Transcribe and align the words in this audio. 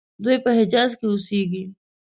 دوی 0.23 0.37
په 0.45 0.49
حجاز 0.59 0.91
کې 0.97 1.05
اوسیږي. 1.07 1.63